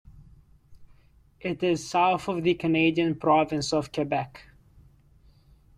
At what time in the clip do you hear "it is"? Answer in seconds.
1.41-1.87